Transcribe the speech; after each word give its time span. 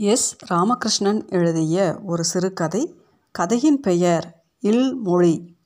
S. 0.00 0.36
Ramakrishnan 0.46 1.28
எழுதிய 1.28 1.98
ஒரு 2.04 2.24
சிறுகதை. 2.24 3.00
கதையின் 3.30 3.80
பெயர் 3.80 4.42
இல் 4.60 4.94
மொழி. 4.94 5.56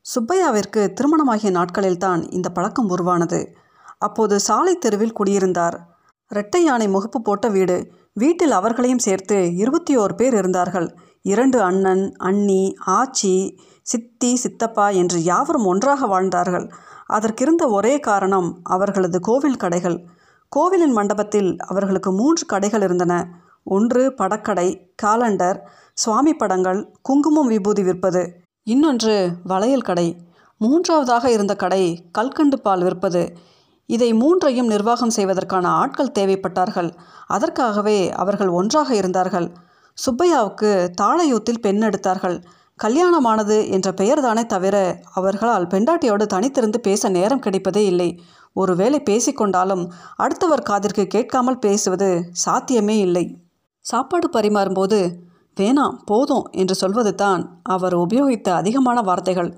சுப்பையாவிற்கு 0.00 0.92
திருமணமாகிய 0.92 1.50
நாட்களில்தான் 1.50 2.32
இந்த 2.32 2.48
பழக்கம் 2.48 2.88
உருவானது. 2.88 3.56
அப்போது 3.98 4.40
சாலை 4.40 4.78
தெருவில் 4.78 5.12
குடியிருந்தார். 5.12 5.86
இரட்டை 6.28 6.64
யானை 6.64 6.88
முகப்பு 6.88 7.18
போட்ட 7.22 7.48
வீடு. 7.48 7.92
வீட்டில் 8.12 8.50
அவர்களையும் 8.50 8.98
சேர்த்து 8.98 9.54
இருபத்தி 9.54 9.96
ஓர் 9.96 10.14
பேர் 10.14 10.34
இருந்தார்கள். 10.34 10.96
இரண்டு 11.22 11.62
அண்ணன் 11.62 12.12
அண்ணி 12.16 12.74
ஆச்சி 12.86 13.58
சித்தி 13.82 14.36
சித்தப்பா 14.36 14.88
என்று 14.88 15.22
யாவரும் 15.22 15.66
ஒன்றாக 15.66 16.06
வாழ்ந்தார்கள். 16.06 16.70
அதற்கிருந்த 17.06 17.68
ஒரே 17.68 18.00
காரணம் 18.00 18.60
அவர்களது 18.62 19.20
கோவில் 19.20 19.56
கடைகள். 19.56 20.04
கோவிலின் 20.48 20.92
மண்டபத்தில் 20.92 21.56
அவர்களுக்கு 21.58 22.12
மூன்று 22.12 22.46
கடைகள் 22.46 22.82
இருந்தன. 22.82 23.42
ஒன்று 23.64 24.14
படக்கடை 24.18 24.86
காலண்டர் 25.02 25.58
சுவாமி 25.92 26.34
படங்கள் 26.34 26.96
குங்குமம் 27.02 27.46
விபூதி 27.46 27.82
விற்பது. 27.82 28.28
இன்னொன்று 28.62 29.30
வளையல் 29.44 29.82
கடை. 29.82 30.16
மூன்றாவதாக 30.58 31.30
இருந்த 31.30 31.56
கடை 31.56 32.08
கல்கண்டு 32.12 32.60
பால் 32.60 32.82
விற்பது. 32.82 33.28
இதை 33.86 34.14
மூன்றையும் 34.14 34.66
நிர்வாகம் 34.66 35.10
செய்வதற்கான 35.10 35.68
ஆட்கள் 35.68 36.12
தேவைப்பட்டார்கள். 36.18 36.90
அதற்காகவே 37.26 38.12
அவர்கள் 38.12 38.48
ஒன்றாக 38.48 38.94
இருந்தார்கள். 38.94 39.52
சுப்பையாவுக்கு 40.06 40.88
தாழையூத்தில் 41.02 41.60
பெண் 41.60 41.80
எடுத்தார்கள். 41.80 42.42
கல்யாணமானது 42.82 43.68
என்ற 43.68 43.92
பெயர்தானே 43.92 44.46
தவிர 44.46 45.00
அவர்களால் 45.12 45.66
பெண்டாட்டியோடு 45.66 46.26
தனித்திருந்து 46.34 46.76
பேச 46.76 47.08
நேரம் 47.08 47.40
கிடைப்பதே 47.40 47.84
இல்லை. 47.84 48.22
ஒருவேளை 48.52 49.02
பேசிக்கொண்டாலும் 49.04 49.90
அடுத்தவர் 50.16 50.62
காதிற்கு 50.62 51.06
கேட்காமல் 51.06 51.58
பேசுவது 51.58 52.28
சாத்தியமே 52.32 52.98
இல்லை. 52.98 53.43
சாப்பாடு 53.84 54.28
பரிமாறும்போது 54.32 54.98
வேணாம் 55.60 55.96
போதும் 56.06 56.46
என்று 56.52 56.74
சொல்வது 56.74 57.14
தான் 57.14 57.42
அவர் 57.62 57.94
உபயோகித்த 57.94 58.48
அதிகமான 58.48 59.00
வார்த்தைகள். 59.00 59.50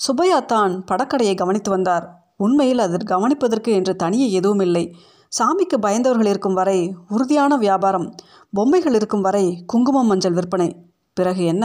சுப்பையா 0.00 0.40
தான் 0.40 0.84
படக்கடையை 0.90 1.34
கவனித்து 1.34 1.70
வந்தார். 1.70 2.04
உண்மையில் 2.36 2.78
அது 2.78 2.98
கவனிப்பதற்கு 3.04 3.72
என்று 3.72 3.96
தனியே 3.96 4.28
எதுவும் 4.32 4.60
இல்லை 4.60 4.84
சாமிக்கு 5.32 5.76
பயந்தவர்கள் 5.80 6.26
இருக்கும் 6.26 6.54
வரை 6.54 6.78
உறுதியான 7.08 7.56
வியாபாரம் 7.56 8.06
பொம்மைகள் 8.54 8.94
இருக்கும் 8.94 9.20
வரை 9.20 9.44
குங்குமம் 9.66 10.06
மஞ்சள் 10.06 10.32
விற்பனை. 10.32 10.68
பிறகு 11.14 11.44
என்ன? 11.44 11.64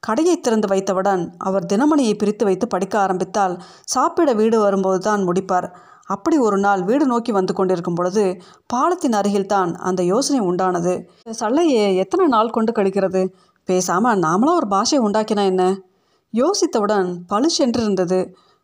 கடையை 0.00 0.40
திறந்து 0.40 0.68
வைத்தவுடன் 0.68 1.22
அவர் 1.38 1.64
தினமணியை 1.72 2.14
பிரித்து 2.16 2.44
வைத்து 2.44 2.66
படிக்க 2.68 2.98
ஆரம்பித்தால் 2.98 3.54
சாப்பிட 3.84 4.32
வீடு 4.32 4.58
வரும்போது 4.60 4.98
தான் 4.98 5.22
முடிப்பார். 5.22 5.68
அப்படி 6.08 6.36
ஒரு 6.38 6.58
நாள் 6.58 6.82
வீடு 6.82 7.06
நோக்கி 7.06 7.32
வந்து 7.32 7.52
கொண்டிருக்கும் 7.54 7.94
பொழுது 7.94 8.24
பாலத்தின் 8.66 9.12
அருகில்தான் 9.12 9.72
அந்த 9.88 10.02
யோசனை 10.02 10.40
உண்டானது. 10.40 10.94
சல்லையே 11.20 11.34
சல்லையை 11.34 11.96
எத்தனை 11.96 12.26
நாள் 12.26 12.50
கொண்டு 12.50 12.72
கழிக்கிறது? 12.72 13.22
பேசாமல் 13.68 14.18
நாமளும் 14.18 14.58
ஒரு 14.60 14.68
பாஷை 14.68 14.98
உண்டாக்கினா 14.98 15.44
என்ன? 15.44 15.64
யோசித்தவுடன் 16.34 17.08
பளிச்சென்றிருந்தது 17.32 18.20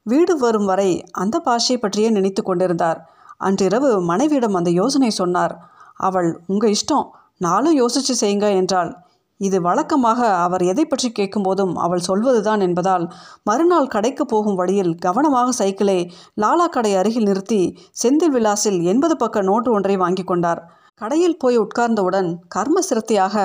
வீடு 0.07 0.35
வரும் 0.37 0.65
வரை 0.65 0.91
அந்த 1.13 1.37
பாஷை 1.39 1.77
பற்றியே 1.79 2.09
நினைத்து 2.11 2.43
கொண்டிருந்தார். 2.43 2.99
அன்றிரவு 3.39 3.91
மனைவியிடம் 4.01 4.55
அந்த 4.55 4.71
யோசனை 4.71 5.11
சொன்னார். 5.11 5.55
அவள் 6.01 6.29
உங்கள் 6.47 6.75
இஷ்டம் 6.75 7.07
நாளும் 7.37 7.75
யோசித்து 7.75 8.15
செய்யுங்க 8.21 8.49
என்றாள். 8.55 8.91
இது 9.47 9.59
வழக்கமாக 9.67 10.21
அவர் 10.45 10.63
எதை 10.73 10.85
பற்றி 10.87 11.09
கேட்கும்போதும் 11.11 11.73
அவள் 11.85 12.07
சொல்வதுதான் 12.09 12.63
என்பதால் 12.67 13.05
மறுநாள் 13.49 13.93
கடைக்கு 13.95 14.25
போகும் 14.27 14.59
வழியில் 14.61 14.93
கவனமாக 14.97 15.55
சைக்கிளை 15.61 15.99
லாலா 16.43 16.67
கடை 16.69 16.93
அருகில் 17.01 17.29
நிறுத்தி 17.29 17.61
செந்தில் 18.03 18.35
விலாசில் 18.37 18.79
எண்பது 18.93 19.17
பக்க 19.17 19.43
நோட்டு 19.43 19.71
ஒன்றை 19.73 19.97
வாங்கி 19.97 20.25
கொண்டார். 20.25 20.63
கடையில் 21.01 21.41
போய் 21.43 21.57
உட்கார்ந்தவுடன் 21.63 22.29
கர்ம 22.49 22.81
சிரத்தையாக 22.89 23.37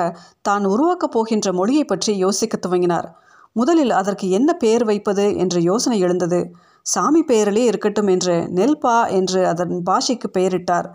தான் 0.48 0.64
உருவாக்கப் 0.64 1.14
போகின்ற 1.14 1.48
மொழியை 1.52 1.84
பற்றி 1.84 2.12
யோசிக்க 2.24 2.56
துவங்கினார். 2.56 3.08
முதலில் 3.56 3.92
அதற்கு 4.00 4.26
என்ன 4.30 4.50
பெயர் 4.54 4.84
வைப்பது 4.84 5.24
என்ற 5.36 5.56
யோசனை 5.70 5.96
எழுந்தது. 6.00 6.40
சாமி 6.86 7.22
பெயரிலே 7.22 7.64
இருக்கட்டும் 7.70 8.10
என்று 8.14 8.36
நெல்பா 8.58 8.96
என்று 9.18 9.40
அதன் 9.52 9.74
பாஷைக்கு 9.88 10.28
பெயரிட்டார். 10.36 10.88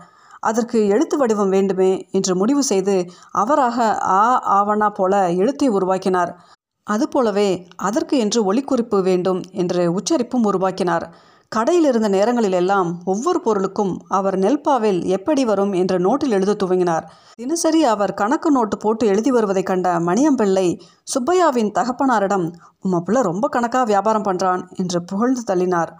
அதற்கு 0.48 0.78
எழுத்து 0.94 1.16
வடிவம் 1.20 1.54
வேண்டுமே 1.56 1.92
என்று 2.18 2.32
முடிவு 2.40 2.62
செய்து 2.70 2.96
அவராக 3.42 3.86
ஆ 4.18 4.24
ஆவணா 4.58 4.88
போல 4.98 5.12
எழுத்தை 5.42 5.68
உருவாக்கினார். 5.76 6.32
அதுபோலவே 6.86 7.48
அதற்கு 7.88 8.16
என்று 8.24 8.40
ஒளிக்குறிப்பு 8.50 8.98
வேண்டும் 9.08 9.40
என்று 9.62 9.84
உச்சரிப்பும் 9.98 10.46
உருவாக்கினார். 10.50 11.06
கடையில் 11.52 11.86
இருந்த 11.90 12.08
நேரங்களில் 12.14 12.56
எல்லாம் 12.60 12.88
ஒவ்வொரு 13.12 13.38
பொருளுக்கும் 13.44 13.92
அவர் 14.18 14.36
நெல்பாவில் 14.44 14.98
எப்படி 15.16 15.42
வரும் 15.50 15.72
என்ற 15.80 15.94
நோட்டில் 16.06 16.34
எழுத 16.36 16.56
துவங்கினார். 16.62 17.04
தினசரி 17.40 17.80
அவர் 17.92 18.12
கணக்கு 18.20 18.50
நோட்டு 18.56 18.76
போட்டு 18.84 19.04
எழுதி 19.12 19.30
வருவதை 19.36 19.62
கண்ட 19.62 19.92
மணியம்பிள்ளை 20.08 20.66
சுப்பையாவின் 21.14 21.70
தகப்பனாரிடம் 21.78 22.46
உம்ம 22.84 23.00
பிள்ளை 23.06 23.22
ரொம்ப 23.30 23.48
கணக்காக 23.56 23.86
வியாபாரம் 23.92 24.26
பண்ணுறான் 24.28 24.64
என்று 24.82 25.00
புகழ்ந்து 25.12 25.44
தள்ளினார். 25.50 25.92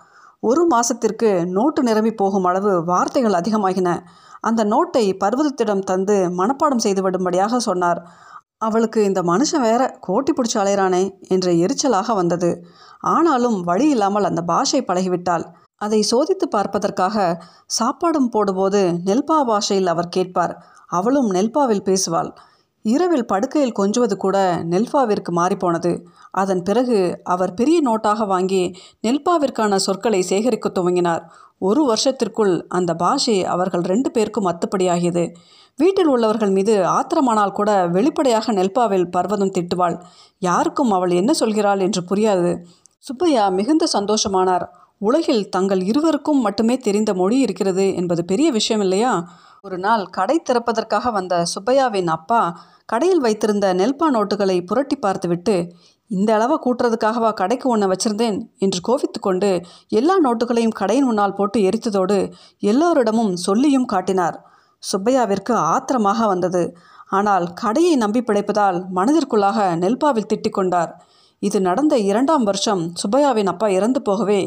ஒரு 0.42 0.62
மாசத்திற்கு 0.74 1.28
நோட்டு 1.47 1.82
நிரம்பி 1.82 2.12
போகும் 2.14 2.44
அளவு 2.44 2.84
வார்த்தைகள் 2.84 3.32
அதிகமாகின. 3.32 3.91
அந்த 4.41 4.64
நோட்டை 4.64 5.04
பர்வதத்திடம் 5.24 5.84
தந்து 5.84 6.16
மனப்பாடம் 6.30 6.84
செய்து 6.86 7.02
விடும்படியாக 7.02 7.56
சொன்னார். 7.56 8.00
அவளுக்கு 8.58 9.04
இந்த 9.04 9.22
மனுஷன் 9.22 9.60
வேற 9.60 9.82
கோட்டி 10.06 10.32
பிடிச்சி 10.34 10.58
அலைகிறானே 10.62 11.02
என்ற 11.28 11.50
எரிச்சலாக 11.52 12.14
வந்தது. 12.14 12.50
ஆனாலும் 13.00 13.60
வழி 13.60 13.88
இல்லாமல் 13.88 14.25
அந்த 14.25 14.42
பாஷை 14.42 14.80
பழகிவிட்டாள். 14.80 15.44
அதை 15.76 16.00
சோதித்து 16.10 16.46
பார்ப்பதற்காக 16.50 17.16
சாப்பாடும் 17.78 18.30
போடும்போது 18.30 18.80
நெல்பா 19.04 19.38
பாஷையில் 19.44 19.86
அவர் 19.86 20.08
கேட்பார். 20.08 20.54
அவளும் 20.86 21.30
நெல்பாவில் 21.30 21.86
பேசுவாள். 21.88 22.30
இரவில் 22.94 23.26
படுக்கையில் 23.26 23.72
கொஞ்சுவது 23.72 24.16
கூட 24.16 24.36
நெல்பாவிற்கு 24.70 25.30
மாறிப்போனது. 25.36 25.92
அதன் 26.30 26.62
பிறகு 26.62 26.98
அவர் 27.24 27.52
பெரிய 27.54 27.78
நோட்டாக 27.80 28.26
வாங்கி 28.26 28.62
நெல்பாவிற்கான 29.02 29.76
சொற்களை 29.76 30.20
சேகரிக்க 30.22 30.69
துவங்கினார். 30.69 31.22
ஒரு 31.58 31.82
வருஷத்திற்குள் 31.84 32.54
அந்த 32.69 32.94
பாஷை 32.94 33.44
அவர்கள் 33.44 33.80
ரெண்டு 33.80 34.10
பேருக்கும் 34.10 34.46
அத்துப்படியாகியது. 34.46 35.25
வீட்டில் 35.76 36.06
உள்ளவர்கள் 36.06 36.50
மீது 36.50 36.75
ஆத்திரமானால் 36.86 37.56
கூட 37.58 37.70
வெளிப்படையாக 37.86 38.52
நெல்பாவில் 38.52 39.10
பர்வதம் 39.10 39.54
திட்டுவாள். 39.58 39.96
யாருக்கும் 40.38 40.91
அவள் 40.91 41.10
என்ன 41.10 41.32
சொல்கிறாள் 41.41 41.80
என்று 41.80 42.02
புரியாது. 42.10 42.52
சுப்பையா 42.98 43.48
மிகுந்த 43.48 43.86
சந்தோஷமானார். 43.92 44.66
உலகில் 45.00 45.48
தங்கள் 45.48 45.82
இருவருக்கும் 45.82 46.40
மட்டுமே 46.40 46.76
தெரிந்த 46.76 47.14
மொழி 47.14 47.38
இருக்கிறது 47.38 47.94
என்பது 47.94 48.24
பெரிய 48.24 48.50
விஷயம் 48.50 48.80
இல்லையா? 48.80 49.28
ஒரு 49.60 49.78
நாள் 49.78 50.04
கடை 50.06 50.42
திறப்பதற்காக 50.42 51.10
வந்த 51.12 51.44
சுப்பையாவின் 51.54 52.06
அப்பா 52.06 52.40
கடையில் 52.86 53.20
வைத்திருந்த 53.20 53.74
நெல்பா 53.74 54.06
நோட்டுகளை 54.10 54.64
புரட்டி 54.64 54.96
பார்த்துவிட்டு 54.96 55.56
இந்த 56.10 56.34
அளவை 56.34 56.56
கூட்டுறதுக்காகவா 56.64 57.32
கடைக்கு 57.32 57.68
ஒன்று 57.68 57.86
வச்சிருந்தேன்? 57.88 58.38
என்று 58.58 58.80
கோவித்து 58.88 59.20
கொண்டு 59.20 59.50
எல்லா 59.88 60.16
நோட்டுகளையும் 60.20 60.76
கடையின் 60.76 61.04
முன்னால் 61.04 61.34
போட்டு 61.34 61.60
எரித்ததோடு 61.60 62.18
எல்லோரிடமும் 62.58 63.36
சொல்லியும் 63.36 63.84
காட்டினார். 63.84 64.36
சுப்பையாவிற்கு 64.92 65.52
ஆத்திரமாக 65.52 66.26
வந்தது. 66.26 66.62
ஆனால் 67.06 67.52
கடையை 67.52 67.96
நம்பி 67.96 68.20
பிழைப்பதால் 68.20 68.78
மனதிற்குள்ளாக 68.94 69.58
நெல்பாவில் 69.76 70.30
திட்டிக் 70.34 70.56
கொண்டார். 70.58 70.92
இது 71.48 71.58
நடந்த 71.66 71.94
இரண்டாம் 72.10 72.44
வருஷம் 72.48 72.82
சுப்பையாவின் 73.00 73.50
அப்பா 73.52 73.66
இறந்து 73.78 74.00
போகவே 74.08 74.40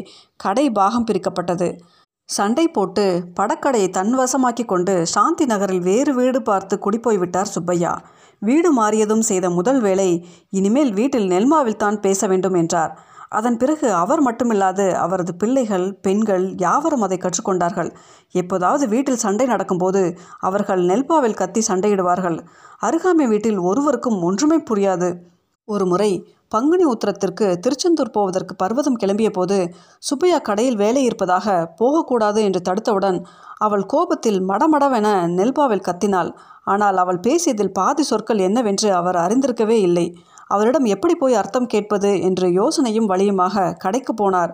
கடை 0.44 0.64
பாகம் 0.78 1.06
பிரிக்கப்பட்டது. 1.08 1.68
சண்டை 2.28 2.64
போட்டு 2.76 3.04
படக்கடையை 3.38 3.88
தன்வசமாக்கி 3.98 4.64
கொண்டு 4.72 4.94
சாந்தி 5.12 5.44
நகரில் 5.52 5.84
வேறு 5.88 6.12
வீடு 6.18 6.40
பார்த்து 6.48 6.74
குடிப்போய் 6.84 7.20
விட்டார் 7.22 7.52
சுப்பையா. 7.54 7.92
வீடு 8.42 8.70
மாறியதும் 8.80 9.24
செய்த 9.30 9.46
முதல் 9.58 9.80
வேலை 9.86 10.10
இனிமேல் 10.58 10.92
வீட்டில் 10.98 11.30
நெல்மாவில் 11.32 11.80
தான் 11.84 11.98
பேச 12.04 12.26
வேண்டும் 12.32 12.58
என்றார். 12.62 12.92
அதன் 13.38 13.58
பிறகு 13.62 13.88
அவர் 14.02 14.22
மட்டுமில்லாது 14.26 14.86
அவரது 15.04 15.32
பிள்ளைகள் 15.40 15.86
பெண்கள் 16.04 16.46
யாவரும் 16.64 17.04
அதை 17.06 17.18
கற்றுக்கொண்டார்கள். 17.24 17.90
எப்போதாவது 18.40 18.84
வீட்டில் 18.94 19.22
சண்டை 19.24 19.46
நடக்கும்போது 19.54 20.02
அவர்கள் 20.48 20.82
நெல்பாவில் 20.90 21.40
கத்தி 21.40 21.62
சண்டையிடுவார்கள். 21.68 22.38
அருகாமை 22.88 23.26
வீட்டில் 23.34 23.60
ஒருவருக்கும் 23.70 24.18
ஒன்றுமே 24.28 24.58
புரியாது. 24.70 25.10
ஒரு 25.72 25.84
முறை 25.86 26.10
பங்குனி 26.48 26.84
உத்திரத்திற்கு 26.92 27.46
திருச்செந்தூர் 27.64 28.12
போவதற்கு 28.14 28.54
பர்வதம் 28.62 28.98
கிளம்பிய 29.02 29.28
போது 29.30 29.58
சுப்பையா 29.98 30.38
கடையில் 30.48 30.78
வேலை 30.82 31.02
இருப்பதாக 31.04 31.54
போகக்கூடாது 31.80 32.40
என்று 32.42 32.60
தடுத்தவுடன் 32.68 33.18
அவள் 33.58 33.84
கோபத்தில் 33.92 34.40
மடமடவென 34.48 35.08
நெல்பாவில் 35.36 35.86
கத்தினாள். 35.88 36.30
ஆனால் 36.64 36.96
அவள் 36.96 37.20
பேசியதில் 37.20 37.72
பாதி 37.72 38.02
சொற்கள் 38.02 38.40
என்னவென்று 38.48 38.88
அவர் 38.92 39.18
அறிந்திருக்கவே 39.24 39.76
இல்லை. 39.80 40.06
அவரிடம் 40.46 40.86
எப்படி 40.94 41.14
போய் 41.14 41.38
அர்த்தம் 41.40 41.70
கேட்பது 41.74 42.10
என்று 42.20 42.46
யோசனையும் 42.60 43.10
வழியுமாக 43.12 43.74
கடைக்கு 43.84 44.14
போனார். 44.14 44.52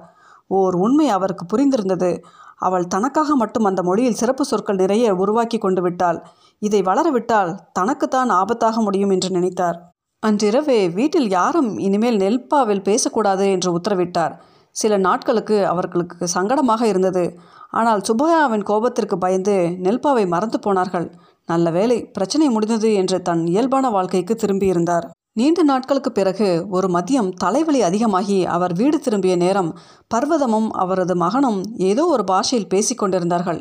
ஓர் 0.50 0.74
உண்மை 0.76 1.08
அவருக்கு 1.08 1.44
புரிந்திருந்தது. 1.52 2.10
அவள் 2.58 2.90
தனக்காக 2.94 3.30
மட்டும் 3.36 3.64
அந்த 3.64 3.80
மொழியில் 3.82 4.20
சிறப்பு 4.20 4.44
சொற்கள் 4.44 4.82
நிறைய 4.82 5.14
உருவாக்கி 5.14 5.58
கொண்டு 5.58 5.80
விட்டாள். 5.82 6.18
இதை 6.62 6.80
வளரவிட்டால் 6.82 7.52
தனக்குத்தான் 7.72 8.30
ஆபத்தாக 8.40 8.82
முடியும் 8.82 9.14
என்று 9.16 9.30
நினைத்தார். 9.30 9.78
அன்றிரவே 10.22 10.78
வீட்டில் 10.88 11.28
யாரும் 11.28 11.68
இனிமேல் 11.78 12.16
நெல்பாவில் 12.16 12.82
பேசக்கூடாது 12.82 13.44
என்று 13.50 13.70
உத்தரவிட்டார். 13.78 14.34
சில 14.76 14.96
நாட்களுக்கு 14.96 15.56
அவர்களுக்கு 15.66 16.26
சங்கடமாக 16.34 16.82
இருந்தது. 16.82 17.24
ஆனால் 17.70 18.00
சுபயாவின் 18.00 18.64
கோபத்திற்கு 18.70 19.16
பயந்து 19.18 19.54
நெல்பாவை 19.84 20.24
மறந்து 20.28 20.58
போனார்கள். 20.60 21.06
நல்ல 21.48 21.70
வேளை 21.70 21.98
பிரச்சனை 22.06 22.48
முடிந்தது 22.48 22.88
என்று 22.94 23.18
தன் 23.22 23.46
இயல்பான 23.46 23.90
வாழ்க்கைக்கு 23.90 24.34
திரும்பியிருந்தார். 24.34 25.06
நீண்ட 25.32 25.62
நாட்களுக்கு 25.62 26.10
பிறகு 26.12 26.48
ஒரு 26.68 26.88
மதியம் 26.88 27.30
தலைவலி 27.36 27.80
அதிகமாகி 27.82 28.38
அவர் 28.46 28.74
வீடு 28.74 28.98
திரும்பிய 28.98 29.34
நேரம் 29.36 29.70
பர்வதமும் 30.14 30.68
அவரது 30.82 31.16
மகனும் 31.16 31.60
ஏதோ 31.90 32.04
ஒரு 32.06 32.24
பாஷையில் 32.24 32.70
பேசிக்கொண்டிருந்தார்கள். 32.74 33.60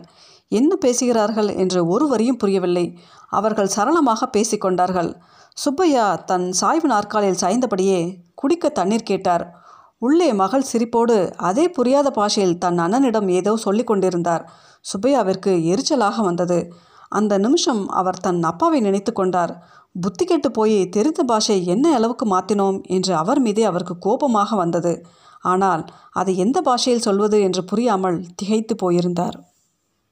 என்ன 0.59 0.71
பேசுகிறார்கள் 0.75 1.49
என்று 1.63 1.79
ஒருவரையும் 1.93 2.39
புரியவில்லை. 2.41 2.85
அவர்கள் 3.31 3.73
சரளமாக 3.75 4.29
பேசிக்கொண்டார்கள் 4.35 5.11
சுப்பையா 5.57 6.05
தன் 6.29 6.47
சாய்வு 6.59 6.87
நாற்காலில் 6.87 7.41
சாய்ந்தபடியே 7.41 7.99
குடிக்க 8.35 8.69
தண்ணீர் 8.69 9.09
கேட்டார். 9.11 9.45
உள்ளே 10.01 10.27
மகள் 10.41 10.69
சிரிப்போடு 10.71 11.17
அதே 11.49 11.65
புரியாத 11.69 12.07
பாஷையில் 12.17 12.59
தன் 12.63 12.79
அண்ணனிடம் 12.85 13.29
ஏதோ 13.39 13.53
சொல்லிக் 13.65 13.89
கொண்டிருந்தார். 13.89 14.43
சுப்பையாவிற்கு 14.85 15.51
எரிச்சலாக 15.71 16.17
வந்தது. 16.21 16.59
அந்த 17.11 17.33
நிமிஷம் 17.37 17.81
அவர் 17.99 18.23
தன் 18.25 18.41
அப்பாவை 18.43 18.79
நினைத்து 18.79 19.11
கொண்டார். 19.11 19.53
புத்தி 19.95 20.25
கெட்டு 20.25 20.49
போய் 20.51 20.77
தெரிந்த 20.95 21.21
பாஷை 21.23 21.57
என்ன 21.73 21.85
அளவுக்கு 21.97 22.25
மாற்றினோம் 22.25 22.79
என்று 22.95 23.13
அவர் 23.15 23.39
மீதே 23.39 23.63
அவருக்கு 23.63 23.95
கோபமாக 24.05 24.55
வந்தது. 24.55 24.93
ஆனால் 25.43 25.83
அதை 26.11 26.33
எந்த 26.37 26.57
பாஷையில் 26.61 27.05
சொல்வது 27.07 27.37
என்று 27.47 27.61
புரியாமல் 27.63 28.17
திகைத்து 28.35 28.75
போயிருந்தார். 28.75 29.37